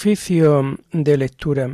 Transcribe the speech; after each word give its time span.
Oficio 0.00 0.78
de 0.92 1.18
lectura. 1.18 1.68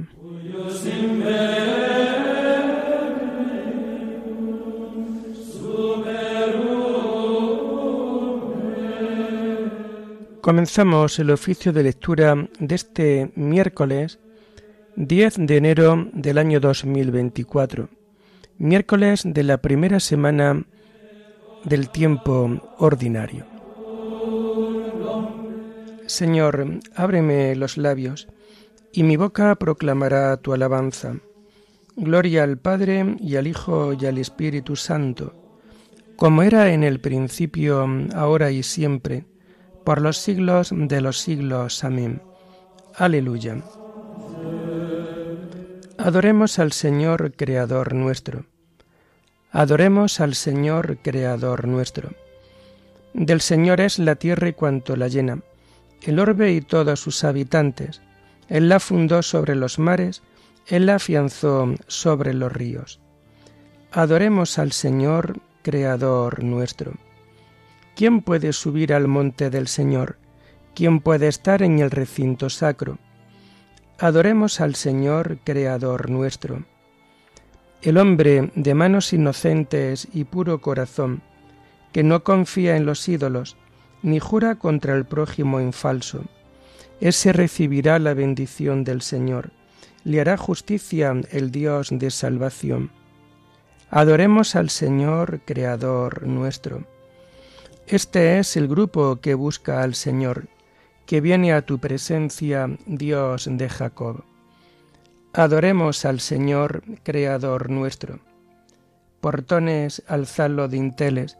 Comenzamos 10.40 11.20
el 11.20 11.30
oficio 11.30 11.72
de 11.72 11.84
lectura 11.84 12.48
de 12.58 12.74
este 12.74 13.30
miércoles 13.36 14.18
10 14.96 15.46
de 15.46 15.56
enero 15.56 16.08
del 16.12 16.38
año 16.38 16.58
2024, 16.58 17.88
miércoles 18.58 19.22
de 19.24 19.44
la 19.44 19.58
primera 19.58 20.00
semana 20.00 20.64
del 21.62 21.90
tiempo 21.90 22.60
ordinario. 22.78 23.55
Señor, 26.06 26.80
ábreme 26.94 27.54
los 27.56 27.76
labios, 27.76 28.28
y 28.92 29.02
mi 29.02 29.16
boca 29.16 29.54
proclamará 29.56 30.36
tu 30.36 30.52
alabanza. 30.52 31.16
Gloria 31.96 32.44
al 32.44 32.58
Padre 32.58 33.16
y 33.20 33.36
al 33.36 33.46
Hijo 33.46 33.92
y 33.92 34.06
al 34.06 34.18
Espíritu 34.18 34.76
Santo, 34.76 35.34
como 36.16 36.42
era 36.42 36.72
en 36.72 36.82
el 36.82 37.00
principio, 37.00 37.86
ahora 38.14 38.50
y 38.50 38.62
siempre, 38.62 39.26
por 39.84 40.00
los 40.00 40.16
siglos 40.16 40.70
de 40.74 41.00
los 41.00 41.18
siglos. 41.18 41.84
Amén. 41.84 42.22
Aleluya. 42.94 43.62
Adoremos 45.98 46.58
al 46.58 46.72
Señor 46.72 47.32
Creador 47.36 47.94
nuestro. 47.94 48.46
Adoremos 49.50 50.20
al 50.20 50.34
Señor 50.34 50.98
Creador 51.02 51.66
nuestro. 51.66 52.10
Del 53.14 53.40
Señor 53.40 53.80
es 53.80 53.98
la 53.98 54.16
tierra 54.16 54.48
y 54.48 54.52
cuanto 54.52 54.96
la 54.96 55.08
llena, 55.08 55.40
el 56.02 56.18
orbe 56.18 56.52
y 56.52 56.60
todos 56.60 57.00
sus 57.00 57.24
habitantes. 57.24 58.02
Él 58.48 58.68
la 58.68 58.80
fundó 58.80 59.22
sobre 59.22 59.54
los 59.54 59.78
mares, 59.78 60.22
Él 60.66 60.86
la 60.86 60.96
afianzó 60.96 61.74
sobre 61.86 62.34
los 62.34 62.52
ríos. 62.52 63.00
Adoremos 63.92 64.58
al 64.58 64.72
Señor 64.72 65.40
Creador 65.62 66.44
nuestro. 66.44 66.92
¿Quién 67.96 68.20
puede 68.20 68.52
subir 68.52 68.92
al 68.92 69.08
monte 69.08 69.50
del 69.50 69.68
Señor? 69.68 70.18
¿Quién 70.74 71.00
puede 71.00 71.28
estar 71.28 71.62
en 71.62 71.78
el 71.78 71.90
recinto 71.90 72.50
sacro? 72.50 72.98
Adoremos 73.98 74.60
al 74.60 74.74
Señor, 74.74 75.38
Creador 75.42 76.10
nuestro. 76.10 76.64
El 77.80 77.96
hombre 77.96 78.50
de 78.54 78.74
manos 78.74 79.14
inocentes 79.14 80.08
y 80.12 80.24
puro 80.24 80.60
corazón, 80.60 81.22
que 81.92 82.02
no 82.02 82.22
confía 82.22 82.76
en 82.76 82.84
los 82.84 83.08
ídolos, 83.08 83.56
ni 84.02 84.18
jura 84.18 84.56
contra 84.56 84.94
el 84.94 85.04
prójimo 85.04 85.60
en 85.60 85.72
falso, 85.72 86.24
ese 87.00 87.32
recibirá 87.32 87.98
la 87.98 88.14
bendición 88.14 88.84
del 88.84 89.02
Señor, 89.02 89.50
le 90.04 90.20
hará 90.20 90.36
justicia 90.36 91.14
el 91.30 91.50
Dios 91.50 91.88
de 91.90 92.10
salvación. 92.10 92.90
Adoremos 93.90 94.56
al 94.56 94.70
Señor, 94.70 95.40
Creador 95.44 96.26
nuestro. 96.26 96.84
Este 97.86 98.38
es 98.38 98.56
el 98.56 98.66
grupo 98.66 99.16
que 99.16 99.34
busca 99.34 99.82
al 99.82 99.94
Señor, 99.94 100.48
que 101.06 101.20
viene 101.20 101.52
a 101.52 101.62
tu 101.62 101.78
presencia, 101.78 102.68
Dios 102.86 103.48
de 103.50 103.68
Jacob. 103.68 104.24
Adoremos 105.32 106.04
al 106.04 106.20
Señor, 106.20 106.82
Creador 107.02 107.70
nuestro. 107.70 108.20
Portones, 109.20 110.02
alzadlo 110.08 110.68
dinteles, 110.68 111.36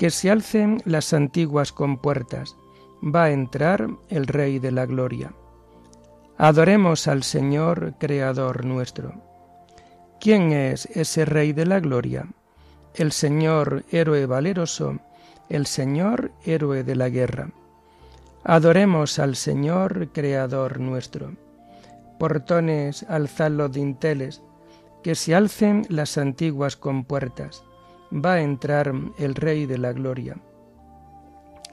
que 0.00 0.08
se 0.08 0.30
alcen 0.30 0.80
las 0.86 1.12
antiguas 1.12 1.72
compuertas, 1.72 2.56
va 3.04 3.24
a 3.24 3.30
entrar 3.32 3.86
el 4.08 4.26
Rey 4.26 4.58
de 4.58 4.70
la 4.70 4.86
Gloria. 4.86 5.34
Adoremos 6.38 7.06
al 7.06 7.22
Señor, 7.22 7.96
Creador 7.98 8.64
nuestro. 8.64 9.12
¿Quién 10.18 10.52
es 10.52 10.86
ese 10.86 11.26
Rey 11.26 11.52
de 11.52 11.66
la 11.66 11.80
Gloria? 11.80 12.30
El 12.94 13.12
Señor, 13.12 13.84
héroe 13.90 14.24
valeroso, 14.24 14.98
el 15.50 15.66
Señor 15.66 16.32
héroe 16.46 16.82
de 16.82 16.96
la 16.96 17.10
guerra. 17.10 17.50
Adoremos 18.42 19.18
al 19.18 19.36
Señor 19.36 20.12
Creador 20.14 20.80
nuestro. 20.80 21.34
Portones, 22.18 23.02
alzad 23.02 23.50
los 23.50 23.70
dinteles, 23.70 24.40
que 25.02 25.14
se 25.14 25.34
alcen 25.34 25.84
las 25.90 26.16
antiguas 26.16 26.74
compuertas. 26.74 27.64
Va 28.12 28.34
a 28.34 28.40
entrar 28.42 28.92
el 29.18 29.34
Rey 29.36 29.66
de 29.66 29.78
la 29.78 29.92
Gloria. 29.92 30.36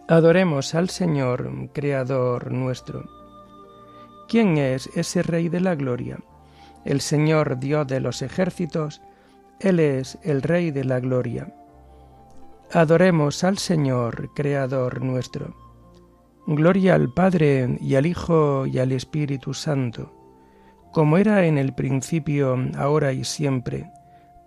Adoremos 0.07 0.75
al 0.75 0.89
Señor 0.89 1.71
Creador 1.73 2.51
nuestro. 2.51 3.03
¿Quién 4.27 4.57
es 4.57 4.87
ese 4.95 5.23
Rey 5.23 5.49
de 5.49 5.59
la 5.59 5.75
Gloria? 5.75 6.19
El 6.85 7.01
Señor 7.01 7.59
Dios 7.59 7.87
de 7.87 7.99
los 7.99 8.21
ejércitos, 8.21 9.01
Él 9.59 9.79
es 9.79 10.19
el 10.21 10.43
Rey 10.43 10.71
de 10.71 10.83
la 10.83 10.99
Gloria. 10.99 11.53
Adoremos 12.71 13.43
al 13.43 13.57
Señor, 13.57 14.33
Creador 14.35 15.01
nuestro. 15.01 15.55
Gloria 16.45 16.95
al 16.95 17.11
Padre 17.13 17.77
y 17.81 17.95
al 17.95 18.05
Hijo 18.05 18.65
y 18.67 18.77
al 18.79 18.91
Espíritu 18.91 19.53
Santo, 19.53 20.13
como 20.93 21.17
era 21.17 21.45
en 21.45 21.57
el 21.57 21.73
principio, 21.73 22.55
ahora 22.77 23.11
y 23.11 23.23
siempre, 23.23 23.89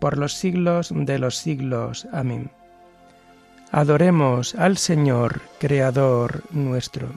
por 0.01 0.19
los 0.19 0.33
siglos 0.33 0.93
de 0.93 1.19
los 1.19 1.37
siglos. 1.37 2.09
Amén. 2.13 2.51
Adoremos 3.71 4.57
al 4.57 4.77
Señor, 4.79 5.43
Creador 5.61 6.43
nuestro. 6.51 7.09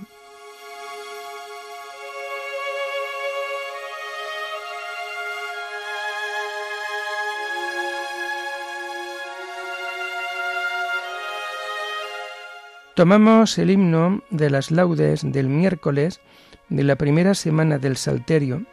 Tomamos 12.95 13.57
el 13.57 13.71
himno 13.71 14.21
de 14.29 14.51
las 14.51 14.69
laudes 14.69 15.21
del 15.23 15.47
miércoles 15.47 16.21
de 16.69 16.83
la 16.83 16.95
primera 16.95 17.33
semana 17.33 17.79
del 17.79 17.97
Salterio 17.97 18.67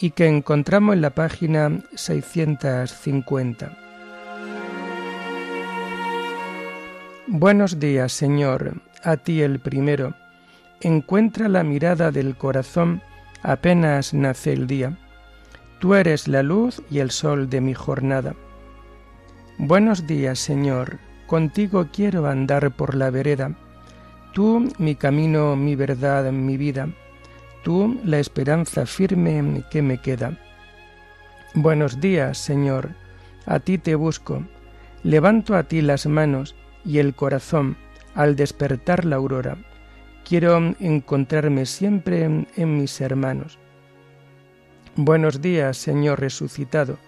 y 0.00 0.10
que 0.10 0.26
encontramos 0.26 0.94
en 0.94 1.02
la 1.02 1.10
página 1.10 1.80
650. 1.94 3.76
Buenos 7.26 7.78
días, 7.78 8.12
Señor, 8.12 8.80
a 9.04 9.16
ti 9.16 9.42
el 9.42 9.60
primero. 9.60 10.14
Encuentra 10.80 11.48
la 11.48 11.62
mirada 11.62 12.10
del 12.10 12.36
corazón 12.36 13.02
apenas 13.42 14.14
nace 14.14 14.52
el 14.52 14.66
día. 14.66 14.96
Tú 15.78 15.94
eres 15.94 16.26
la 16.26 16.42
luz 16.42 16.82
y 16.90 16.98
el 16.98 17.10
sol 17.10 17.48
de 17.48 17.60
mi 17.60 17.74
jornada. 17.74 18.34
Buenos 19.58 20.06
días, 20.06 20.38
Señor, 20.38 20.98
Contigo 21.30 21.86
quiero 21.92 22.26
andar 22.26 22.72
por 22.72 22.96
la 22.96 23.08
vereda. 23.10 23.52
Tú, 24.32 24.68
mi 24.78 24.96
camino, 24.96 25.54
mi 25.54 25.76
verdad, 25.76 26.32
mi 26.32 26.56
vida. 26.56 26.88
Tú, 27.62 28.00
la 28.04 28.18
esperanza 28.18 28.86
firme 28.86 29.64
que 29.70 29.82
me 29.82 29.98
queda. 30.00 30.38
Buenos 31.54 32.00
días, 32.00 32.38
Señor. 32.38 32.90
A 33.44 33.60
ti 33.60 33.76
te 33.76 33.94
busco. 33.94 34.44
Levanto 35.02 35.54
a 35.54 35.64
ti 35.64 35.82
las 35.82 36.06
manos 36.06 36.54
y 36.84 36.98
el 36.98 37.14
corazón 37.14 37.76
al 38.14 38.36
despertar 38.36 39.04
la 39.04 39.16
aurora. 39.16 39.58
Quiero 40.24 40.74
encontrarme 40.78 41.66
siempre 41.66 42.24
en 42.24 42.76
mis 42.78 43.00
hermanos. 43.00 43.58
Buenos 44.96 45.40
días, 45.40 45.76
Señor 45.76 46.20
resucitado, 46.20 46.98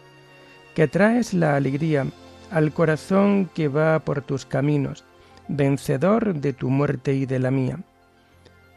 que 0.74 0.88
traes 0.88 1.34
la 1.34 1.56
alegría 1.56 2.06
al 2.50 2.72
corazón 2.72 3.50
que 3.54 3.68
va 3.68 3.98
por 4.00 4.22
tus 4.22 4.46
caminos, 4.46 5.04
vencedor 5.48 6.34
de 6.34 6.52
tu 6.52 6.70
muerte 6.70 7.14
y 7.14 7.26
de 7.26 7.38
la 7.38 7.50
mía. 7.50 7.78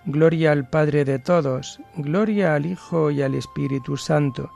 Gloria 0.08 0.52
al 0.52 0.70
Padre 0.70 1.04
de 1.04 1.18
todos, 1.18 1.82
gloria 1.98 2.54
al 2.54 2.68
Hijo 2.68 3.10
y 3.10 3.24
al 3.24 3.34
Espíritu 3.34 3.98
Santo, 3.98 4.52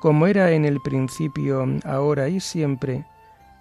como 0.00 0.26
era 0.26 0.52
en 0.52 0.64
el 0.64 0.80
principio, 0.80 1.66
ahora 1.84 2.28
y 2.28 2.40
siempre, 2.40 3.04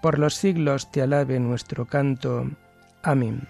por 0.02 0.18
los 0.18 0.36
siglos 0.36 0.90
te 0.92 1.02
alabe 1.02 1.38
nuestro 1.40 1.86
canto. 1.86 2.48
Amén. 3.04 3.46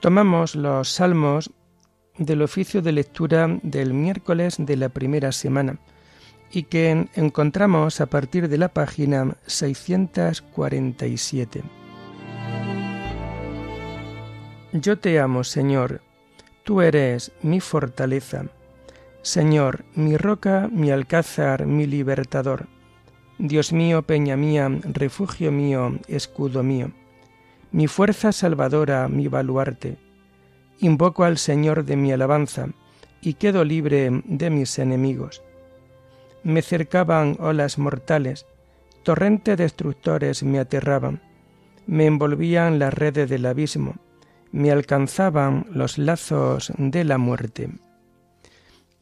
Tomamos 0.00 0.54
los 0.54 0.88
salmos 0.88 1.50
del 2.20 2.42
oficio 2.42 2.82
de 2.82 2.92
lectura 2.92 3.58
del 3.62 3.94
miércoles 3.94 4.56
de 4.58 4.76
la 4.76 4.90
primera 4.90 5.32
semana 5.32 5.78
y 6.52 6.64
que 6.64 7.08
encontramos 7.14 8.02
a 8.02 8.06
partir 8.06 8.48
de 8.48 8.58
la 8.58 8.68
página 8.68 9.36
647. 9.46 11.62
Yo 14.72 14.98
te 14.98 15.18
amo, 15.18 15.42
Señor, 15.44 16.02
tú 16.62 16.82
eres 16.82 17.32
mi 17.42 17.60
fortaleza. 17.60 18.44
Señor, 19.22 19.86
mi 19.94 20.18
roca, 20.18 20.68
mi 20.70 20.90
alcázar, 20.90 21.64
mi 21.66 21.86
libertador. 21.86 22.66
Dios 23.38 23.72
mío, 23.72 24.02
peña 24.02 24.36
mía, 24.36 24.68
refugio 24.82 25.52
mío, 25.52 25.98
escudo 26.06 26.62
mío. 26.62 26.92
Mi 27.72 27.86
fuerza 27.86 28.32
salvadora, 28.32 29.08
mi 29.08 29.28
baluarte. 29.28 30.09
Invoco 30.82 31.24
al 31.24 31.36
Señor 31.36 31.84
de 31.84 31.96
mi 31.96 32.10
alabanza, 32.10 32.68
y 33.20 33.34
quedo 33.34 33.64
libre 33.64 34.22
de 34.24 34.48
mis 34.48 34.78
enemigos. 34.78 35.42
Me 36.42 36.62
cercaban 36.62 37.36
olas 37.38 37.78
mortales, 37.78 38.46
torrentes 39.02 39.58
destructores 39.58 40.42
me 40.42 40.58
aterraban, 40.58 41.20
me 41.86 42.06
envolvían 42.06 42.78
las 42.78 42.94
redes 42.94 43.28
del 43.28 43.44
abismo, 43.44 43.96
me 44.52 44.70
alcanzaban 44.70 45.66
los 45.70 45.98
lazos 45.98 46.72
de 46.78 47.04
la 47.04 47.18
muerte. 47.18 47.70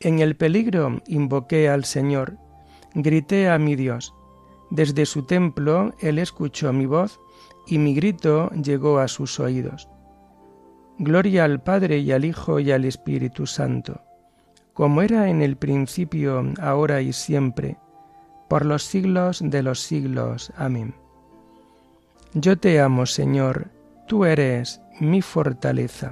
En 0.00 0.19
el 0.19 0.34
peligro 0.34 1.00
invoqué 1.06 1.69
al 1.69 1.84
Señor, 1.84 2.36
grité 2.94 3.48
a 3.48 3.58
mi 3.58 3.76
Dios. 3.76 4.14
Desde 4.70 5.06
su 5.06 5.26
templo 5.26 5.94
Él 6.00 6.19
escuchó 6.19 6.72
mi 6.72 6.86
voz 6.86 7.20
y 7.69 7.78
mi 7.78 7.94
grito 7.94 8.50
llegó 8.50 8.98
a 8.98 9.08
sus 9.08 9.38
oídos. 9.38 9.88
Gloria 11.00 11.44
al 11.44 11.60
Padre 11.60 11.98
y 11.98 12.10
al 12.10 12.24
Hijo 12.24 12.58
y 12.58 12.72
al 12.72 12.84
Espíritu 12.84 13.46
Santo, 13.46 14.00
como 14.72 15.00
era 15.00 15.28
en 15.28 15.42
el 15.42 15.56
principio, 15.56 16.42
ahora 16.60 17.00
y 17.02 17.12
siempre, 17.12 17.76
por 18.48 18.66
los 18.66 18.82
siglos 18.82 19.40
de 19.44 19.62
los 19.62 19.80
siglos. 19.80 20.52
Amén. 20.56 20.94
Yo 22.34 22.58
te 22.58 22.80
amo, 22.80 23.06
Señor, 23.06 23.68
tú 24.08 24.24
eres 24.24 24.80
mi 24.98 25.22
fortaleza. 25.22 26.10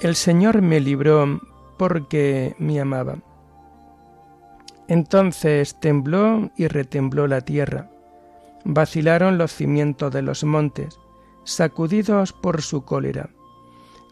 El 0.00 0.14
Señor 0.14 0.62
me 0.62 0.80
libró 0.80 1.40
porque 1.76 2.54
me 2.58 2.80
amaba. 2.80 3.18
Entonces 4.88 5.78
tembló 5.80 6.50
y 6.56 6.68
retembló 6.68 7.26
la 7.26 7.40
tierra. 7.40 7.90
Vacilaron 8.64 9.38
los 9.38 9.52
cimientos 9.52 10.12
de 10.12 10.22
los 10.22 10.44
montes, 10.44 10.98
sacudidos 11.44 12.32
por 12.32 12.62
su 12.62 12.84
cólera. 12.84 13.30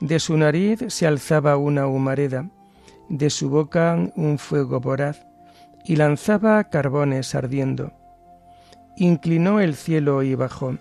De 0.01 0.19
su 0.19 0.37
nariz 0.37 0.85
se 0.89 1.07
alzaba 1.07 1.57
una 1.57 1.87
humareda, 1.87 2.51
de 3.09 3.31
su 3.31 3.51
boca 3.51 3.99
un 4.17 4.39
fuego 4.39 4.81
voraz, 4.81 5.27
y 5.85 5.97
lanzaba 5.97 6.65
carbones 6.65 7.35
ardiendo. 7.35 7.93
Inclinó 8.97 9.61
el 9.61 9.75
cielo 9.75 10.23
y 10.23 10.35
bajó, 10.35 10.77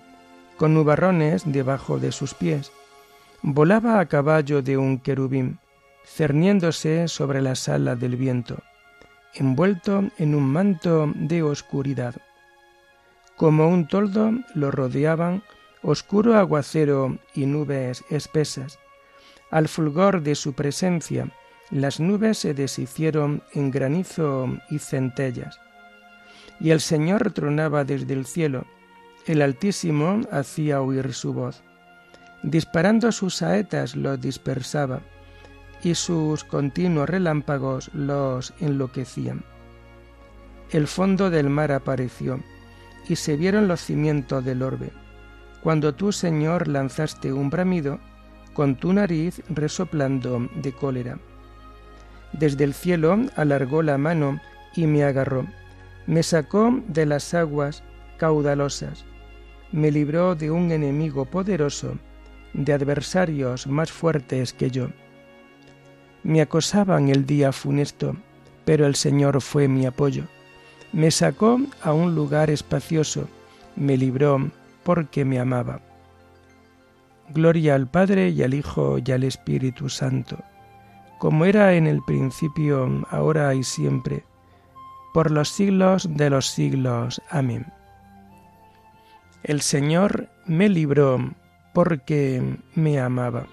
con 0.58 0.74
nubarrones 0.74 1.44
debajo 1.46 2.00
de 2.00 2.12
sus 2.12 2.34
pies 2.34 2.72
volaba 3.44 4.00
a 4.00 4.06
caballo 4.06 4.62
de 4.62 4.78
un 4.78 5.00
querubín, 5.00 5.60
cerniéndose 6.06 7.08
sobre 7.08 7.42
la 7.42 7.56
sala 7.56 7.96
del 7.96 8.16
viento, 8.16 8.62
envuelto 9.34 10.04
en 10.18 10.36
un 10.36 10.44
manto 10.44 11.12
de 11.16 11.44
oscuridad. 11.44 12.16
Como 13.36 13.68
un 13.68 13.88
toldo 13.88 14.32
lo 14.54 14.72
rodeaban 14.72 15.44
oscuro 15.82 16.38
aguacero 16.38 17.18
y 17.34 17.46
nubes 17.46 18.04
espesas. 18.10 18.80
Al 19.50 19.68
fulgor 19.68 20.22
de 20.22 20.36
su 20.36 20.54
presencia, 20.54 21.30
las 21.72 22.00
nubes 22.00 22.38
se 22.38 22.54
deshicieron 22.54 23.44
en 23.54 23.72
granizo 23.72 24.48
y 24.70 24.80
centellas. 24.80 25.60
Y 26.60 26.72
el 26.72 26.82
Señor 26.82 27.32
tronaba 27.32 27.84
desde 27.84 28.14
el 28.14 28.26
cielo, 28.26 28.66
el 29.26 29.42
Altísimo 29.42 30.22
hacía 30.32 30.82
oír 30.82 31.14
su 31.14 31.34
voz 31.34 31.64
Disparando 32.44 33.12
sus 33.12 33.36
saetas 33.36 33.96
los 33.96 34.20
dispersaba 34.20 35.02
y 35.84 35.96
sus 35.96 36.44
continuos 36.44 37.10
relámpagos 37.10 37.90
los 37.94 38.54
enloquecían. 38.60 39.44
El 40.72 40.88
fondo 40.88 41.30
del 41.30 41.50
mar 41.50 41.72
apareció 41.72 42.40
y 43.08 43.16
se 43.16 43.36
vieron 43.36 43.68
los 43.68 43.82
cimientos 43.82 44.46
del 44.46 44.62
orbe. 44.62 44.92
Cuando 45.62 45.94
tú, 45.94 46.12
Señor, 46.12 46.68
lanzaste 46.68 47.34
un 47.34 47.50
bramido, 47.50 48.00
con 48.54 48.76
tu 48.76 48.94
nariz 48.94 49.42
resoplando 49.50 50.48
de 50.56 50.72
cólera. 50.74 51.20
Desde 52.34 52.64
el 52.64 52.74
cielo 52.74 53.18
alargó 53.36 53.82
la 53.82 53.98
mano 53.98 54.40
y 54.76 54.88
me 54.88 55.04
agarró, 55.04 55.46
me 56.08 56.24
sacó 56.24 56.82
de 56.88 57.06
las 57.06 57.34
aguas 57.34 57.84
caudalosas, 58.18 59.06
me 59.72 59.92
libró 59.92 60.36
de 60.36 60.52
un 60.52 60.72
enemigo 60.72 61.26
poderoso, 61.26 61.98
de 62.54 62.74
adversarios 62.74 63.68
más 63.68 63.92
fuertes 63.92 64.54
que 64.54 64.70
yo. 64.72 64.90
Me 66.24 66.42
acosaban 66.42 67.10
el 67.10 67.26
día 67.26 67.52
funesto, 67.52 68.16
pero 68.66 68.86
el 68.86 68.96
Señor 68.96 69.42
fue 69.42 69.68
mi 69.68 69.86
apoyo. 69.86 70.26
Me 70.94 71.10
sacó 71.10 71.60
a 71.82 71.94
un 71.94 72.16
lugar 72.16 72.50
espacioso, 72.50 73.28
me 73.76 73.98
libró 73.98 74.52
porque 74.84 75.26
me 75.26 75.40
amaba. 75.40 75.80
Gloria 77.30 77.76
al 77.76 77.88
Padre 77.88 78.30
y 78.30 78.44
al 78.44 78.54
Hijo 78.54 78.98
y 79.04 79.12
al 79.12 79.24
Espíritu 79.24 79.90
Santo, 79.90 80.38
como 81.18 81.46
era 81.46 81.74
en 81.74 81.88
el 81.88 82.02
principio, 82.04 83.06
ahora 83.10 83.54
y 83.56 83.64
siempre, 83.64 84.24
por 85.14 85.32
los 85.32 85.50
siglos 85.50 86.10
de 86.18 86.30
los 86.30 86.48
siglos. 86.48 87.22
Amén. 87.30 87.66
El 89.44 89.62
Señor 89.62 90.30
me 90.46 90.70
libró 90.70 91.34
porque 91.74 92.58
me 92.76 93.00
amaba. 93.00 93.48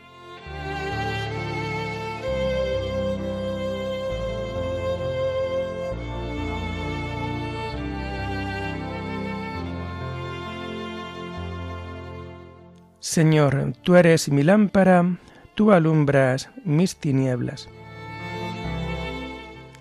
Señor, 13.08 13.72
tú 13.82 13.96
eres 13.96 14.28
mi 14.28 14.42
lámpara, 14.42 15.18
tú 15.54 15.72
alumbras 15.72 16.50
mis 16.64 16.96
tinieblas. 16.96 17.68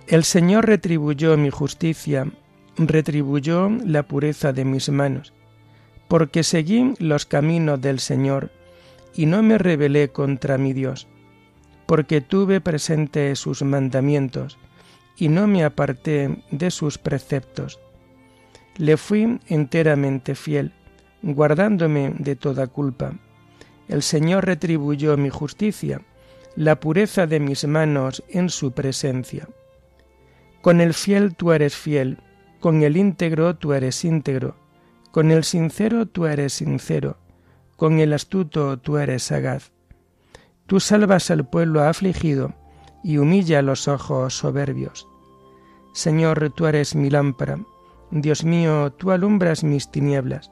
El 0.08 0.24
Señor 0.24 0.66
retribuyó 0.66 1.36
mi 1.36 1.50
justicia, 1.50 2.32
retribuyó 2.78 3.70
la 3.84 4.04
pureza 4.04 4.54
de 4.54 4.64
mis 4.64 4.90
manos 4.90 5.34
porque 6.08 6.44
seguí 6.44 6.94
los 7.00 7.26
caminos 7.26 7.82
del 7.82 8.00
Señor 8.00 8.50
y 9.14 9.26
no 9.26 9.44
me 9.44 9.58
rebelé 9.58 10.08
contra 10.08 10.58
mi 10.58 10.72
Dios, 10.72 11.10
porque 11.86 12.22
tuve 12.22 12.62
presente 12.62 13.36
sus 13.36 13.62
mandamientos 13.62 14.58
y 15.18 15.28
no 15.28 15.48
me 15.48 15.66
aparté 15.66 16.44
de 16.50 16.72
sus 16.72 16.98
preceptos. 16.98 17.78
Le 18.78 18.96
fui 18.96 19.38
enteramente 19.48 20.34
fiel, 20.34 20.72
guardándome 21.34 22.14
de 22.18 22.36
toda 22.36 22.68
culpa. 22.68 23.14
El 23.88 24.02
Señor 24.02 24.46
retribuyó 24.46 25.18
mi 25.18 25.30
justicia, 25.30 26.02
la 26.56 26.80
pureza 26.80 27.28
de 27.28 27.40
mis 27.40 27.66
manos 27.68 28.24
en 28.30 28.50
su 28.50 28.72
presencia. 28.72 29.48
Con 30.62 30.82
el 30.82 30.94
fiel 30.94 31.36
tú 31.36 31.52
eres 31.52 31.76
fiel, 31.76 32.20
con 32.60 32.82
el 32.82 32.98
íntegro 32.98 33.56
tú 33.56 33.74
eres 33.74 34.04
íntegro, 34.04 34.56
con 35.12 35.32
el 35.32 35.44
sincero 35.44 36.06
tú 36.06 36.26
eres 36.26 36.54
sincero, 36.54 37.18
con 37.76 38.00
el 38.00 38.14
astuto 38.14 38.78
tú 38.78 38.98
eres 38.98 39.24
sagaz. 39.24 39.72
Tú 40.66 40.80
salvas 40.80 41.30
al 41.30 41.48
pueblo 41.48 41.84
afligido 41.84 42.54
y 43.04 43.18
humilla 43.18 43.62
los 43.62 43.88
ojos 43.88 44.38
soberbios. 44.38 45.08
Señor, 45.94 46.52
tú 46.56 46.68
eres 46.68 46.96
mi 46.96 47.10
lámpara. 47.10 47.60
Dios 48.12 48.44
mío, 48.44 48.92
tú 48.94 49.12
alumbras 49.12 49.64
mis 49.64 49.90
tinieblas. 49.92 50.52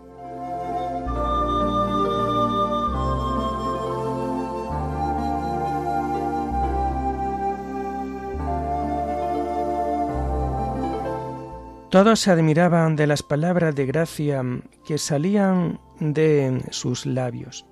Todos 11.91 12.21
se 12.21 12.31
admiraban 12.31 12.95
de 12.95 13.05
las 13.05 13.21
palabras 13.21 13.75
de 13.75 13.85
gracia 13.85 14.41
que 14.87 14.97
salían 14.97 15.77
de 15.99 16.63
sus 16.71 17.05
labios. 17.05 17.65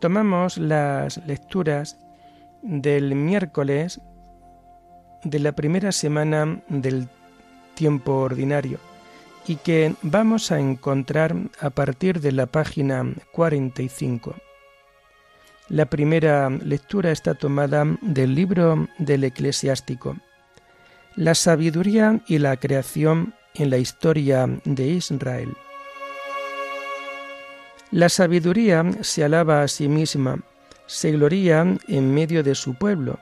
tomamos 0.00 0.58
las 0.58 1.24
lecturas 1.24 1.96
del 2.62 3.14
miércoles 3.14 4.00
de 5.22 5.38
la 5.38 5.52
primera 5.52 5.92
semana 5.92 6.60
del 6.68 7.08
tiempo 7.74 8.14
ordinario 8.16 8.80
y 9.46 9.56
que 9.56 9.94
vamos 10.02 10.50
a 10.50 10.58
encontrar 10.58 11.36
a 11.60 11.70
partir 11.70 12.20
de 12.20 12.32
la 12.32 12.46
página 12.46 13.14
45. 13.30 14.34
La 15.68 15.86
primera 15.86 16.50
lectura 16.50 17.12
está 17.12 17.34
tomada 17.34 17.84
del 18.02 18.34
libro 18.34 18.88
del 18.98 19.22
eclesiástico. 19.22 20.16
La 21.18 21.34
sabiduría 21.34 22.20
y 22.28 22.38
la 22.38 22.56
creación 22.58 23.34
en 23.54 23.70
la 23.70 23.78
historia 23.78 24.48
de 24.64 24.86
Israel. 24.86 25.52
La 27.90 28.08
sabiduría 28.08 28.84
se 29.00 29.24
alaba 29.24 29.62
a 29.62 29.66
sí 29.66 29.88
misma, 29.88 30.38
se 30.86 31.10
gloría 31.10 31.66
en 31.88 32.14
medio 32.14 32.44
de 32.44 32.54
su 32.54 32.74
pueblo, 32.74 33.18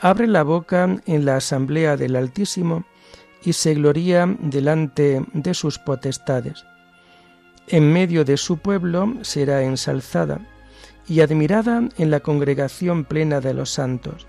abre 0.00 0.26
la 0.26 0.42
boca 0.42 0.88
en 1.04 1.26
la 1.26 1.36
asamblea 1.36 1.98
del 1.98 2.16
Altísimo 2.16 2.86
y 3.44 3.52
se 3.52 3.74
gloría 3.74 4.34
delante 4.40 5.22
de 5.34 5.52
sus 5.52 5.78
potestades. 5.78 6.64
En 7.66 7.92
medio 7.92 8.24
de 8.24 8.38
su 8.38 8.56
pueblo 8.56 9.12
será 9.20 9.62
ensalzada 9.64 10.40
y 11.06 11.20
admirada 11.20 11.90
en 11.98 12.10
la 12.10 12.20
congregación 12.20 13.04
plena 13.04 13.42
de 13.42 13.52
los 13.52 13.68
santos. 13.68 14.26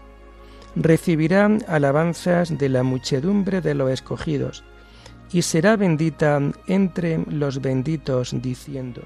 Recibirá 0.75 1.49
alabanzas 1.67 2.57
de 2.57 2.69
la 2.69 2.83
muchedumbre 2.83 3.61
de 3.61 3.73
los 3.73 3.89
escogidos 3.91 4.63
y 5.31 5.41
será 5.41 5.75
bendita 5.75 6.39
entre 6.67 7.19
los 7.29 7.61
benditos 7.61 8.33
diciendo, 8.41 9.01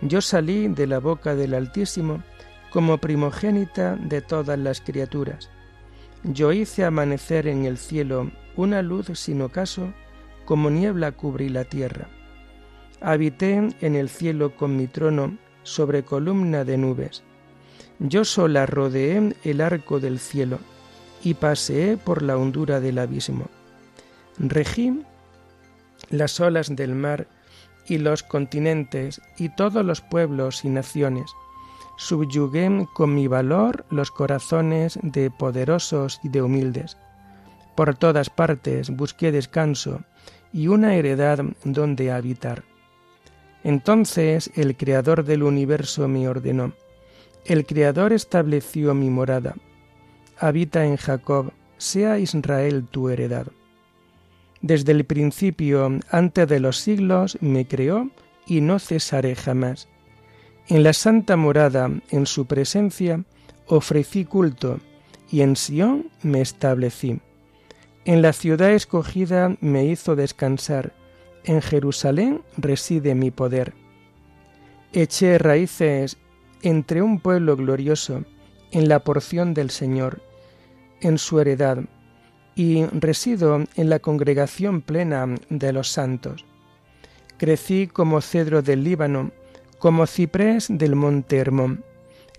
yo 0.00 0.20
salí 0.20 0.68
de 0.68 0.86
la 0.86 1.00
boca 1.00 1.34
del 1.34 1.54
Altísimo 1.54 2.22
como 2.70 2.98
primogénita 2.98 3.96
de 3.96 4.20
todas 4.20 4.58
las 4.58 4.80
criaturas. 4.80 5.50
Yo 6.22 6.52
hice 6.52 6.84
amanecer 6.84 7.48
en 7.48 7.64
el 7.64 7.78
cielo 7.78 8.30
una 8.56 8.82
luz 8.82 9.06
sin 9.14 9.42
ocaso, 9.42 9.92
como 10.44 10.70
niebla 10.70 11.12
cubrí 11.12 11.48
la 11.48 11.64
tierra. 11.64 12.08
Habité 13.00 13.68
en 13.80 13.96
el 13.96 14.08
cielo 14.08 14.54
con 14.56 14.76
mi 14.76 14.86
trono 14.86 15.36
sobre 15.62 16.04
columna 16.04 16.64
de 16.64 16.78
nubes. 16.78 17.24
Yo 18.00 18.24
sola 18.24 18.64
rodeé 18.66 19.34
el 19.42 19.60
arco 19.60 19.98
del 19.98 20.18
cielo 20.18 20.58
y 21.22 21.34
paseé 21.34 21.96
por 21.96 22.22
la 22.22 22.36
hondura 22.36 22.80
del 22.80 22.98
abismo. 22.98 23.46
Regí 24.38 25.02
las 26.10 26.38
olas 26.38 26.74
del 26.74 26.94
mar 26.94 27.26
y 27.88 27.98
los 27.98 28.22
continentes 28.22 29.20
y 29.36 29.48
todos 29.48 29.84
los 29.84 30.00
pueblos 30.00 30.64
y 30.64 30.68
naciones. 30.68 31.32
Subyugué 31.96 32.86
con 32.94 33.14
mi 33.14 33.26
valor 33.26 33.84
los 33.90 34.12
corazones 34.12 34.98
de 35.02 35.30
poderosos 35.32 36.20
y 36.22 36.28
de 36.28 36.42
humildes. 36.42 36.96
Por 37.74 37.96
todas 37.96 38.30
partes 38.30 38.90
busqué 38.90 39.32
descanso 39.32 40.02
y 40.52 40.68
una 40.68 40.94
heredad 40.94 41.40
donde 41.64 42.12
habitar. 42.12 42.62
Entonces 43.64 44.52
el 44.54 44.76
Creador 44.76 45.24
del 45.24 45.42
universo 45.42 46.06
me 46.06 46.28
ordenó. 46.28 46.72
El 47.44 47.66
Creador 47.66 48.12
estableció 48.12 48.94
mi 48.94 49.10
morada. 49.10 49.54
Habita 50.38 50.84
en 50.84 50.96
Jacob, 50.96 51.52
sea 51.78 52.18
Israel 52.18 52.86
tu 52.90 53.08
heredad. 53.08 53.46
Desde 54.60 54.92
el 54.92 55.04
principio, 55.04 55.98
antes 56.10 56.48
de 56.48 56.60
los 56.60 56.78
siglos, 56.78 57.38
me 57.40 57.66
creó 57.66 58.10
y 58.46 58.60
no 58.60 58.78
cesaré 58.78 59.36
jamás. 59.36 59.88
En 60.68 60.82
la 60.82 60.92
santa 60.92 61.36
morada, 61.36 61.90
en 62.10 62.26
su 62.26 62.46
presencia, 62.46 63.24
ofrecí 63.66 64.24
culto, 64.24 64.80
y 65.30 65.42
en 65.42 65.56
Sión 65.56 66.10
me 66.22 66.40
establecí. 66.40 67.20
En 68.04 68.22
la 68.22 68.32
ciudad 68.32 68.70
escogida 68.70 69.56
me 69.60 69.84
hizo 69.84 70.16
descansar, 70.16 70.92
en 71.44 71.62
Jerusalén 71.62 72.42
reside 72.56 73.14
mi 73.14 73.30
poder. 73.30 73.74
Eché 74.92 75.38
raíces 75.38 76.16
entre 76.62 77.02
un 77.02 77.20
pueblo 77.20 77.56
glorioso, 77.56 78.24
en 78.70 78.88
la 78.88 79.00
porción 79.00 79.54
del 79.54 79.70
Señor, 79.70 80.20
en 81.00 81.18
su 81.18 81.40
heredad 81.40 81.78
y 82.54 82.84
resido 82.86 83.64
en 83.76 83.88
la 83.88 84.00
congregación 84.00 84.82
plena 84.82 85.26
de 85.48 85.72
los 85.72 85.88
santos. 85.88 86.44
Crecí 87.36 87.86
como 87.86 88.20
cedro 88.20 88.62
del 88.62 88.82
Líbano, 88.82 89.30
como 89.78 90.06
ciprés 90.06 90.66
del 90.68 90.96
monte 90.96 91.36
Hermón. 91.38 91.84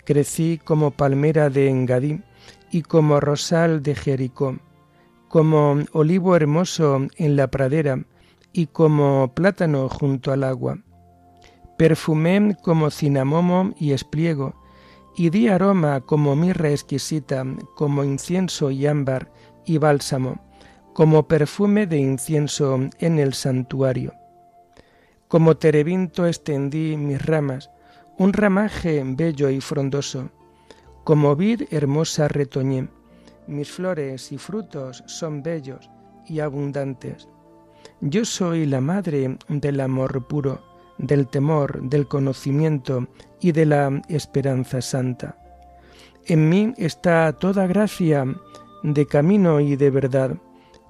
Crecí 0.03 0.59
como 0.63 0.91
palmera 0.91 1.49
de 1.49 1.69
Engadí 1.69 2.21
y 2.69 2.81
como 2.81 3.19
rosal 3.19 3.81
de 3.81 3.95
Jericó, 3.95 4.57
como 5.29 5.79
olivo 5.93 6.35
hermoso 6.35 7.07
en 7.15 7.35
la 7.35 7.47
pradera 7.47 8.03
y 8.51 8.67
como 8.67 9.33
plátano 9.33 9.88
junto 9.88 10.31
al 10.33 10.43
agua. 10.43 10.79
Perfumé 11.79 12.57
como 12.62 12.91
cinamomo 12.91 13.71
y 13.77 13.93
espliego, 13.93 14.53
y 15.15 15.29
di 15.29 15.48
aroma 15.48 16.01
como 16.01 16.36
mirra 16.36 16.71
exquisita, 16.71 17.45
como 17.74 18.03
incienso 18.03 18.69
y 18.69 18.86
ámbar, 18.86 19.31
y 19.65 19.77
bálsamo, 19.77 20.41
como 20.93 21.29
perfume 21.29 21.88
de 21.88 22.00
incienso 22.00 22.77
en 23.00 23.17
el 23.17 23.33
santuario. 23.33 24.13
Como 25.29 25.55
terebinto 25.55 26.27
extendí 26.27 26.98
mis 26.98 27.25
ramas, 27.25 27.71
un 28.17 28.33
ramaje 28.33 29.01
bello 29.05 29.50
y 29.50 29.62
frondoso, 29.62 30.31
como 31.05 31.33
vid 31.38 31.62
hermosa 31.71 32.27
retoñé, 32.27 32.89
mis 33.48 33.71
flores 33.71 34.33
y 34.33 34.38
frutos 34.38 35.01
son 35.07 35.43
bellos 35.43 35.89
y 36.27 36.41
abundantes. 36.41 37.29
Yo 38.01 38.25
soy 38.25 38.65
la 38.65 38.81
madre 38.81 39.38
del 39.48 39.79
amor 39.79 40.27
puro, 40.27 40.68
del 41.00 41.27
temor, 41.27 41.82
del 41.82 42.08
conocimiento 42.08 43.08
y 43.41 43.51
de 43.53 43.65
la 43.65 44.01
esperanza 44.10 44.82
santa. 44.82 45.36
En 46.27 46.48
mí 46.48 46.74
está 46.77 47.34
toda 47.34 47.65
gracia 47.65 48.25
de 48.84 49.08
camino 49.08 49.60
y 49.60 49.75
de 49.75 49.89
verdad, 49.89 50.38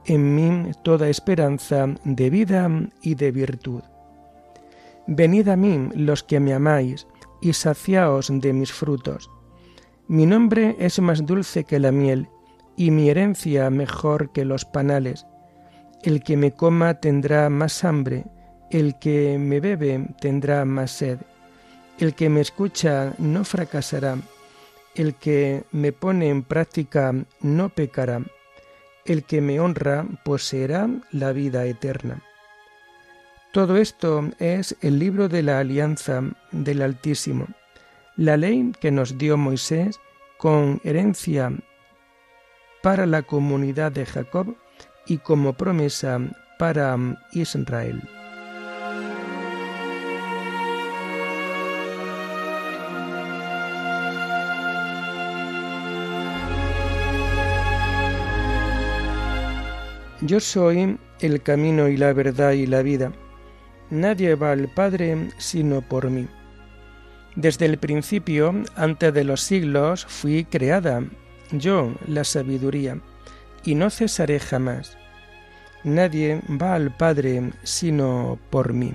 en 0.05 0.35
mí 0.35 0.71
toda 0.83 1.07
esperanza 1.07 1.87
de 2.03 2.29
vida 2.29 2.69
y 3.01 3.15
de 3.15 3.31
virtud. 3.31 3.83
Venid 5.07 5.47
a 5.47 5.55
mí 5.55 5.89
los 5.95 6.23
que 6.23 6.39
me 6.39 6.53
amáis, 6.53 7.07
y 7.41 7.53
saciaos 7.53 8.29
de 8.31 8.53
mis 8.53 8.73
frutos. 8.73 9.31
Mi 10.07 10.25
nombre 10.25 10.75
es 10.79 10.99
más 10.99 11.25
dulce 11.25 11.63
que 11.63 11.79
la 11.79 11.91
miel, 11.91 12.27
y 12.75 12.91
mi 12.91 13.09
herencia 13.09 13.69
mejor 13.69 14.31
que 14.31 14.45
los 14.45 14.65
panales. 14.65 15.25
El 16.03 16.23
que 16.23 16.37
me 16.37 16.51
coma 16.51 16.95
tendrá 16.95 17.49
más 17.49 17.83
hambre, 17.83 18.25
el 18.71 18.97
que 18.99 19.37
me 19.37 19.59
bebe 19.59 20.07
tendrá 20.19 20.65
más 20.65 20.91
sed. 20.91 21.19
El 21.99 22.13
que 22.15 22.29
me 22.29 22.41
escucha 22.41 23.13
no 23.17 23.43
fracasará 23.43 24.17
el 24.95 25.15
que 25.15 25.63
me 25.71 25.91
pone 25.91 26.29
en 26.29 26.43
práctica 26.43 27.13
no 27.41 27.69
pecará. 27.69 28.21
El 29.05 29.23
que 29.23 29.39
me 29.39 29.59
honra 29.59 30.05
poseerá 30.25 30.89
la 31.11 31.31
vida 31.31 31.65
eterna. 31.65 32.21
Todo 33.53 33.77
esto 33.77 34.29
es 34.39 34.75
el 34.81 34.99
libro 34.99 35.29
de 35.29 35.41
la 35.41 35.59
alianza 35.59 36.21
del 36.51 36.81
Altísimo, 36.81 37.47
la 38.17 38.37
ley 38.37 38.73
que 38.79 38.91
nos 38.91 39.17
dio 39.17 39.37
Moisés 39.37 39.99
con 40.37 40.81
herencia 40.83 41.51
para 42.83 43.05
la 43.05 43.23
comunidad 43.23 43.91
de 43.91 44.05
Jacob 44.05 44.55
y 45.07 45.17
como 45.17 45.53
promesa 45.53 46.19
para 46.59 46.95
Israel. 47.31 48.18
Yo 60.21 60.41
soy 60.41 60.97
el 61.21 61.41
camino 61.41 61.87
y 61.87 61.95
la 61.95 62.11
verdad 62.11 62.51
y 62.51 62.65
la 62.65 62.81
vida. 62.81 63.13
Nadie 63.89 64.35
va 64.35 64.51
al 64.51 64.67
Padre 64.67 65.29
sino 65.37 65.81
por 65.81 66.09
mí. 66.09 66.27
Desde 67.35 67.65
el 67.65 67.77
principio, 67.77 68.53
antes 68.75 69.13
de 69.13 69.23
los 69.23 69.41
siglos, 69.41 70.05
fui 70.05 70.43
creada, 70.43 71.03
yo, 71.51 71.93
la 72.05 72.25
sabiduría, 72.25 72.99
y 73.63 73.75
no 73.75 73.89
cesaré 73.89 74.39
jamás. 74.39 74.97
Nadie 75.85 76.41
va 76.61 76.75
al 76.75 76.95
Padre 76.95 77.53
sino 77.63 78.37
por 78.49 78.73
mí. 78.73 78.93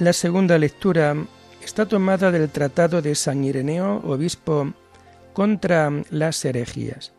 La 0.00 0.12
segunda 0.12 0.58
lectura 0.58 1.16
está 1.60 1.86
tomada 1.86 2.30
del 2.30 2.50
Tratado 2.50 3.02
de 3.02 3.16
San 3.16 3.42
Ireneo, 3.42 4.00
obispo, 4.04 4.72
contra 5.32 5.90
las 6.10 6.44
herejías. 6.44 7.12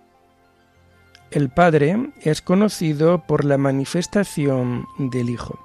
El 1.29 1.49
Padre 1.49 2.11
es 2.21 2.41
conocido 2.41 3.25
por 3.27 3.43
la 3.43 3.57
manifestación 3.57 4.87
del 4.97 5.29
Hijo. 5.29 5.59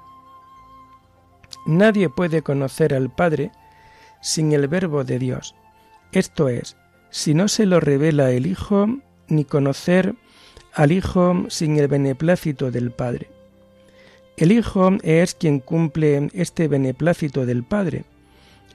Nadie 1.65 2.09
puede 2.09 2.41
conocer 2.41 2.93
al 2.93 3.09
Padre 3.09 3.51
sin 4.21 4.51
el 4.51 4.67
Verbo 4.67 5.05
de 5.05 5.17
Dios, 5.17 5.55
esto 6.11 6.49
es, 6.49 6.75
si 7.11 7.33
no 7.33 7.47
se 7.47 7.65
lo 7.65 7.79
revela 7.79 8.31
el 8.31 8.45
Hijo, 8.45 8.87
ni 9.29 9.45
conocer 9.45 10.15
al 10.73 10.91
Hijo 10.91 11.45
sin 11.47 11.77
el 11.77 11.87
beneplácito 11.87 12.71
del 12.71 12.91
Padre. 12.91 13.34
El 14.37 14.51
Hijo 14.51 14.91
es 15.01 15.33
quien 15.33 15.59
cumple 15.59 16.29
este 16.33 16.67
beneplácito 16.67 17.45
del 17.45 17.63
Padre. 17.63 18.03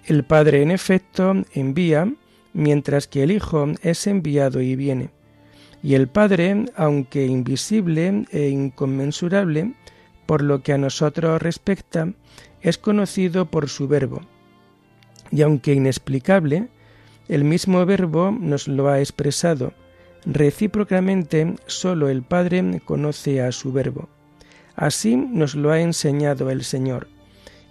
El 0.07 0.25
Padre, 0.25 0.63
en 0.63 0.71
efecto, 0.71 1.35
envía, 1.53 2.11
mientras 2.55 3.07
que 3.07 3.23
el 3.23 3.31
Hijo 3.31 3.67
es 3.83 4.07
enviado 4.07 4.63
y 4.63 4.75
viene. 4.75 5.11
Y 5.83 5.95
el 5.95 6.09
Padre, 6.09 6.65
aunque 6.77 7.27
invisible 7.27 8.25
e 8.31 8.49
inconmensurable, 8.49 9.75
por 10.25 10.41
lo 10.41 10.63
que 10.63 10.73
a 10.73 10.79
nosotros 10.79 11.43
respecta, 11.43 12.11
es 12.63 12.79
conocido 12.79 13.51
por 13.51 13.69
su 13.69 13.87
verbo. 13.87 14.23
Y 15.31 15.43
aunque 15.43 15.75
inexplicable, 15.75 16.69
el 17.29 17.45
mismo 17.45 17.85
verbo 17.85 18.31
nos 18.31 18.67
lo 18.67 18.89
ha 18.89 19.01
expresado. 19.01 19.75
Recíprocamente, 20.25 21.55
sólo 21.67 22.09
el 22.09 22.23
Padre 22.23 22.81
conoce 22.83 23.43
a 23.43 23.53
su 23.53 23.73
verbo. 23.73 24.09
Así 24.81 25.15
nos 25.15 25.55
lo 25.55 25.71
ha 25.71 25.81
enseñado 25.81 26.51
el 26.51 26.65
Señor. 26.65 27.07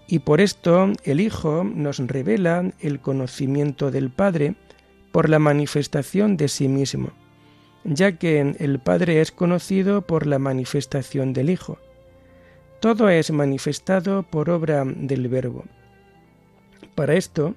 Y 0.07 0.19
por 0.19 0.39
esto 0.39 0.93
el 1.03 1.19
Hijo 1.19 1.65
nos 1.65 1.97
revela 1.97 2.71
el 2.79 3.01
conocimiento 3.01 3.91
del 3.91 4.09
Padre 4.09 4.55
por 5.11 5.27
la 5.27 5.39
manifestación 5.39 6.37
de 6.37 6.47
sí 6.47 6.69
mismo 6.69 7.11
ya 7.83 8.17
que 8.17 8.55
el 8.59 8.79
Padre 8.79 9.21
es 9.21 9.31
conocido 9.31 10.01
por 10.01 10.25
la 10.27 10.39
manifestación 10.39 11.33
del 11.33 11.49
Hijo. 11.49 11.77
Todo 12.79 13.09
es 13.09 13.31
manifestado 13.31 14.23
por 14.23 14.49
obra 14.49 14.83
del 14.85 15.27
Verbo. 15.27 15.65
Para 16.95 17.15
esto, 17.15 17.55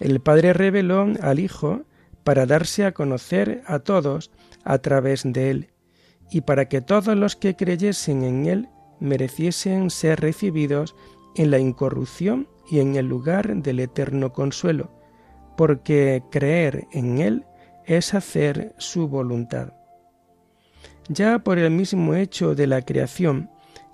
el 0.00 0.20
Padre 0.20 0.52
reveló 0.52 1.06
al 1.20 1.38
Hijo 1.38 1.82
para 2.24 2.46
darse 2.46 2.84
a 2.84 2.92
conocer 2.92 3.62
a 3.66 3.78
todos 3.78 4.30
a 4.64 4.78
través 4.78 5.22
de 5.24 5.50
él, 5.50 5.68
y 6.30 6.40
para 6.40 6.68
que 6.68 6.80
todos 6.80 7.16
los 7.16 7.36
que 7.36 7.54
creyesen 7.54 8.24
en 8.24 8.46
él 8.46 8.68
mereciesen 9.00 9.90
ser 9.90 10.20
recibidos 10.20 10.94
en 11.34 11.50
la 11.50 11.58
incorrupción 11.58 12.48
y 12.68 12.80
en 12.80 12.96
el 12.96 13.06
lugar 13.06 13.56
del 13.56 13.80
eterno 13.80 14.32
consuelo, 14.32 14.90
porque 15.56 16.22
creer 16.30 16.86
en 16.92 17.18
él 17.18 17.44
es 17.84 18.14
hacer 18.14 18.74
su 18.78 19.08
voluntad. 19.08 19.72
Ya 21.08 21.38
por 21.38 21.58
el 21.58 21.70
mismo 21.70 22.14
hecho 22.14 22.54
de 22.54 22.66
la 22.66 22.82
creación, 22.82 23.50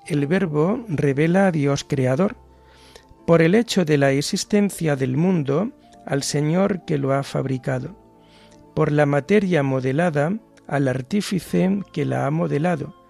el 0.06 0.26
Verbo 0.26 0.84
revela 0.88 1.46
a 1.46 1.52
Dios 1.52 1.84
Creador. 1.84 2.36
Por 3.26 3.42
el 3.42 3.54
hecho 3.54 3.84
de 3.84 3.98
la 3.98 4.10
existencia 4.12 4.96
del 4.96 5.16
mundo, 5.16 5.70
al 6.06 6.22
Señor 6.22 6.84
que 6.84 6.98
lo 6.98 7.12
ha 7.12 7.22
fabricado. 7.22 7.96
Por 8.74 8.90
la 8.90 9.06
materia 9.06 9.62
modelada, 9.62 10.32
al 10.66 10.88
artífice 10.88 11.80
que 11.92 12.04
la 12.04 12.26
ha 12.26 12.30
modelado. 12.30 13.01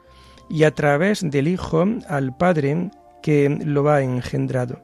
Y 0.52 0.64
a 0.64 0.74
través 0.74 1.28
del 1.28 1.48
Hijo, 1.48 1.86
al 2.08 2.36
Padre 2.36 2.90
que 3.22 3.48
lo 3.64 3.88
ha 3.88 4.02
engendrado. 4.02 4.80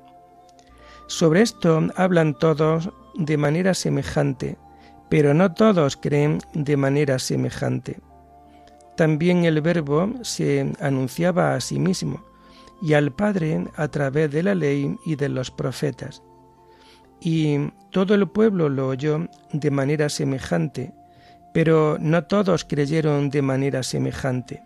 Sobre 1.09 1.43
esto 1.43 1.89
hablan 1.95 2.33
todos 2.33 2.89
de 3.17 3.37
manera 3.37 3.75
semejante, 3.75 4.57
pero 5.11 5.35
no 5.35 5.53
todos 5.53 5.99
creen 5.99 6.39
de 6.55 6.79
manera 6.79 7.19
semejante. 7.19 8.01
También 8.97 9.45
el 9.45 9.61
Verbo 9.61 10.11
se 10.23 10.73
anunciaba 10.81 11.55
a 11.55 11.61
sí 11.61 11.79
mismo 11.79 12.25
y 12.81 12.95
al 12.95 13.13
Padre 13.13 13.67
a 13.77 13.89
través 13.89 14.31
de 14.31 14.43
la 14.43 14.55
ley 14.55 14.97
y 15.05 15.17
de 15.17 15.29
los 15.29 15.51
profetas. 15.51 16.23
Y 17.21 17.59
todo 17.91 18.15
el 18.15 18.27
pueblo 18.27 18.71
lo 18.71 18.89
oyó 18.89 19.29
de 19.53 19.71
manera 19.71 20.09
semejante, 20.09 20.95
pero 21.53 21.99
no 22.01 22.25
todos 22.25 22.65
creyeron 22.65 23.29
de 23.29 23.43
manera 23.43 23.83
semejante. 23.83 24.63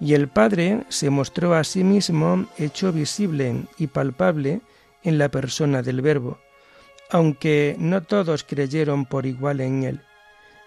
Y 0.00 0.14
el 0.14 0.28
Padre 0.28 0.84
se 0.88 1.10
mostró 1.10 1.54
a 1.54 1.64
sí 1.64 1.84
mismo 1.84 2.46
hecho 2.58 2.92
visible 2.92 3.66
y 3.78 3.86
palpable 3.86 4.60
en 5.02 5.18
la 5.18 5.28
persona 5.28 5.82
del 5.82 6.00
Verbo, 6.00 6.38
aunque 7.10 7.76
no 7.78 8.02
todos 8.02 8.44
creyeron 8.44 9.06
por 9.06 9.26
igual 9.26 9.60
en 9.60 9.84
él. 9.84 10.00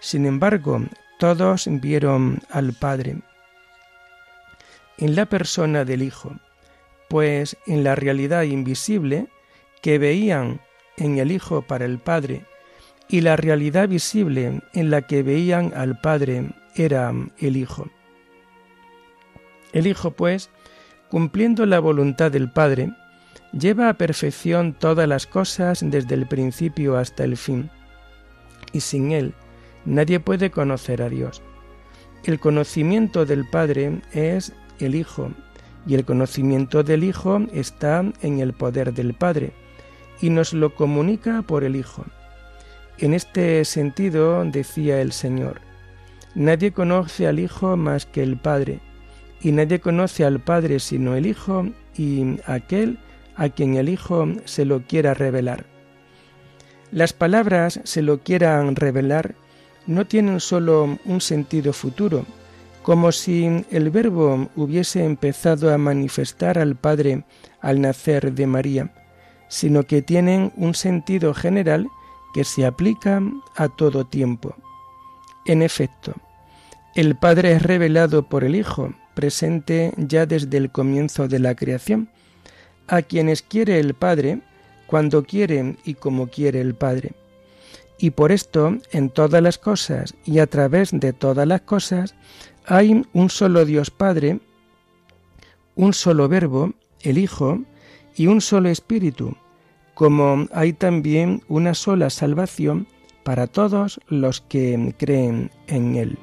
Sin 0.00 0.26
embargo, 0.26 0.80
todos 1.18 1.68
vieron 1.70 2.40
al 2.50 2.72
Padre 2.72 3.16
en 4.98 5.14
la 5.14 5.26
persona 5.26 5.84
del 5.84 6.02
Hijo, 6.02 6.36
pues 7.08 7.56
en 7.66 7.84
la 7.84 7.94
realidad 7.94 8.42
invisible 8.42 9.28
que 9.82 9.98
veían 9.98 10.60
en 10.96 11.18
el 11.18 11.30
Hijo 11.30 11.62
para 11.62 11.84
el 11.84 11.98
Padre 11.98 12.44
y 13.08 13.20
la 13.20 13.36
realidad 13.36 13.88
visible 13.88 14.62
en 14.72 14.90
la 14.90 15.02
que 15.02 15.22
veían 15.22 15.72
al 15.76 16.00
Padre 16.00 16.50
era 16.74 17.12
el 17.38 17.56
Hijo. 17.56 17.88
El 19.72 19.86
Hijo, 19.86 20.12
pues, 20.12 20.50
cumpliendo 21.10 21.66
la 21.66 21.80
voluntad 21.80 22.30
del 22.30 22.50
Padre, 22.50 22.92
lleva 23.52 23.88
a 23.88 23.94
perfección 23.94 24.74
todas 24.74 25.08
las 25.08 25.26
cosas 25.26 25.80
desde 25.82 26.14
el 26.14 26.26
principio 26.26 26.96
hasta 26.96 27.24
el 27.24 27.36
fin, 27.36 27.70
y 28.72 28.80
sin 28.80 29.12
Él 29.12 29.34
nadie 29.84 30.20
puede 30.20 30.50
conocer 30.50 31.02
a 31.02 31.08
Dios. 31.08 31.42
El 32.24 32.40
conocimiento 32.40 33.24
del 33.24 33.48
Padre 33.48 34.02
es 34.12 34.52
el 34.80 34.94
Hijo, 34.94 35.30
y 35.86 35.94
el 35.94 36.04
conocimiento 36.04 36.82
del 36.82 37.04
Hijo 37.04 37.40
está 37.52 38.04
en 38.22 38.40
el 38.40 38.52
poder 38.52 38.92
del 38.92 39.14
Padre, 39.14 39.52
y 40.20 40.30
nos 40.30 40.52
lo 40.52 40.74
comunica 40.74 41.42
por 41.42 41.62
el 41.62 41.76
Hijo. 41.76 42.04
En 42.98 43.14
este 43.14 43.64
sentido 43.64 44.44
decía 44.44 45.00
el 45.00 45.12
Señor, 45.12 45.60
Nadie 46.34 46.72
conoce 46.72 47.26
al 47.26 47.38
Hijo 47.38 47.76
más 47.76 48.04
que 48.04 48.22
el 48.22 48.36
Padre, 48.36 48.80
y 49.40 49.52
nadie 49.52 49.80
conoce 49.80 50.24
al 50.24 50.40
Padre 50.40 50.80
sino 50.80 51.14
el 51.14 51.26
Hijo 51.26 51.66
y 51.96 52.40
aquel 52.46 52.98
a 53.36 53.48
quien 53.48 53.76
el 53.76 53.88
Hijo 53.88 54.26
se 54.44 54.64
lo 54.64 54.82
quiera 54.82 55.14
revelar. 55.14 55.66
Las 56.90 57.12
palabras 57.12 57.80
se 57.84 58.02
lo 58.02 58.20
quieran 58.20 58.76
revelar 58.76 59.34
no 59.86 60.04
tienen 60.06 60.40
sólo 60.40 60.98
un 61.04 61.20
sentido 61.20 61.72
futuro, 61.72 62.24
como 62.82 63.12
si 63.12 63.64
el 63.70 63.90
Verbo 63.90 64.48
hubiese 64.56 65.04
empezado 65.04 65.72
a 65.72 65.78
manifestar 65.78 66.58
al 66.58 66.76
Padre 66.76 67.24
al 67.60 67.80
nacer 67.80 68.32
de 68.32 68.46
María, 68.46 68.92
sino 69.48 69.84
que 69.84 70.02
tienen 70.02 70.52
un 70.56 70.74
sentido 70.74 71.34
general 71.34 71.88
que 72.34 72.44
se 72.44 72.66
aplica 72.66 73.22
a 73.56 73.68
todo 73.68 74.04
tiempo. 74.04 74.54
En 75.46 75.62
efecto, 75.62 76.14
el 76.94 77.16
Padre 77.16 77.52
es 77.52 77.62
revelado 77.62 78.28
por 78.28 78.44
el 78.44 78.56
Hijo, 78.56 78.92
presente 79.16 79.92
ya 79.96 80.26
desde 80.26 80.58
el 80.58 80.70
comienzo 80.70 81.26
de 81.26 81.38
la 81.40 81.56
creación, 81.56 82.08
a 82.86 83.00
quienes 83.00 83.42
quiere 83.42 83.80
el 83.80 83.94
Padre, 83.94 84.42
cuando 84.86 85.24
quiere 85.24 85.76
y 85.84 85.94
como 85.94 86.28
quiere 86.28 86.60
el 86.60 86.74
Padre. 86.74 87.14
Y 87.98 88.10
por 88.10 88.30
esto, 88.30 88.76
en 88.92 89.08
todas 89.08 89.42
las 89.42 89.56
cosas 89.58 90.14
y 90.26 90.38
a 90.38 90.46
través 90.46 90.90
de 90.92 91.14
todas 91.14 91.48
las 91.48 91.62
cosas, 91.62 92.14
hay 92.66 93.02
un 93.14 93.30
solo 93.30 93.64
Dios 93.64 93.90
Padre, 93.90 94.38
un 95.74 95.94
solo 95.94 96.28
Verbo, 96.28 96.74
el 97.00 97.16
Hijo, 97.16 97.62
y 98.16 98.26
un 98.26 98.40
solo 98.40 98.68
Espíritu, 98.68 99.34
como 99.94 100.46
hay 100.52 100.74
también 100.74 101.42
una 101.48 101.72
sola 101.72 102.10
salvación 102.10 102.86
para 103.24 103.46
todos 103.46 103.98
los 104.08 104.42
que 104.42 104.94
creen 104.98 105.50
en 105.68 105.96
Él. 105.96 106.18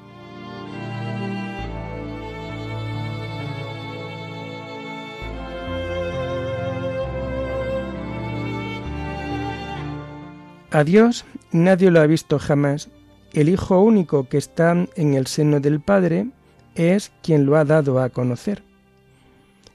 A 10.73 10.83
Dios 10.83 11.23
nadie 11.51 11.91
lo 11.91 12.01
ha 12.01 12.07
visto 12.07 12.39
jamás. 12.39 12.89
El 13.31 13.47
Hijo 13.47 13.79
único 13.79 14.27
que 14.27 14.39
está 14.39 14.71
en 14.95 15.13
el 15.13 15.27
seno 15.27 15.59
del 15.59 15.79
Padre 15.79 16.29
es 16.73 17.11
quien 17.21 17.45
lo 17.45 17.57
ha 17.57 17.63
dado 17.63 17.99
a 17.99 18.09
conocer. 18.09 18.63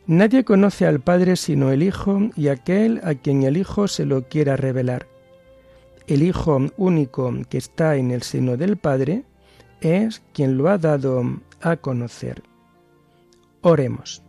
Nadie 0.09 0.43
conoce 0.43 0.87
al 0.87 0.99
Padre 0.99 1.37
sino 1.37 1.71
el 1.71 1.85
Hijo 1.85 2.31
y 2.35 2.49
aquel 2.49 3.01
a 3.05 3.15
quien 3.15 3.45
el 3.45 3.57
Hijo 3.57 3.87
se 3.87 4.07
lo 4.07 4.27
quiera 4.27 4.57
revelar. 4.57 5.07
El 6.09 6.25
Hijo 6.25 6.61
único 6.77 7.33
que 7.49 7.59
está 7.59 7.95
en 7.95 8.11
el 8.11 8.23
seno 8.23 8.57
del 8.57 8.77
Padre 8.77 9.23
es 9.81 10.21
quien 10.33 10.59
lo 10.59 10.69
ha 10.69 10.79
dado 10.79 11.23
a 11.61 11.77
conocer. 11.77 12.43
Oremos. 13.61 14.21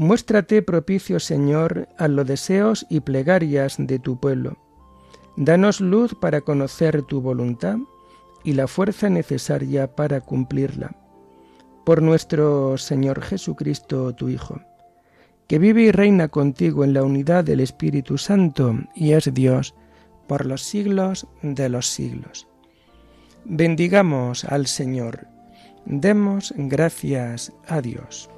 Muéstrate 0.00 0.62
propicio, 0.62 1.20
Señor, 1.20 1.86
a 1.98 2.08
los 2.08 2.26
deseos 2.26 2.86
y 2.88 3.00
plegarias 3.00 3.76
de 3.78 3.98
tu 3.98 4.18
pueblo. 4.18 4.56
Danos 5.36 5.82
luz 5.82 6.14
para 6.18 6.40
conocer 6.40 7.02
tu 7.02 7.20
voluntad 7.20 7.76
y 8.42 8.54
la 8.54 8.66
fuerza 8.66 9.10
necesaria 9.10 9.94
para 9.94 10.22
cumplirla. 10.22 10.96
Por 11.84 12.00
nuestro 12.00 12.78
Señor 12.78 13.20
Jesucristo, 13.20 14.14
tu 14.14 14.30
Hijo, 14.30 14.62
que 15.46 15.58
vive 15.58 15.82
y 15.82 15.92
reina 15.92 16.28
contigo 16.28 16.82
en 16.82 16.94
la 16.94 17.02
unidad 17.02 17.44
del 17.44 17.60
Espíritu 17.60 18.16
Santo 18.16 18.74
y 18.94 19.12
es 19.12 19.34
Dios 19.34 19.74
por 20.26 20.46
los 20.46 20.62
siglos 20.62 21.26
de 21.42 21.68
los 21.68 21.86
siglos. 21.86 22.48
Bendigamos 23.44 24.46
al 24.46 24.66
Señor. 24.66 25.26
Demos 25.84 26.54
gracias 26.56 27.52
a 27.68 27.82
Dios. 27.82 28.30